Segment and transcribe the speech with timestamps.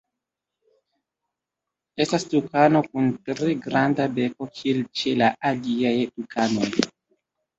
[2.05, 6.71] Estas tukano kun tre granda beko kiel ĉe la aliaj tukanoj.